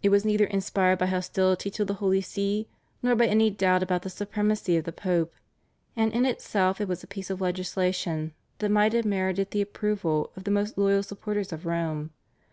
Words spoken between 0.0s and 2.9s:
It was neither inspired by hostility to the Holy See,